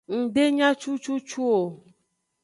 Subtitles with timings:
[0.17, 1.59] Ng de nya cucucu o.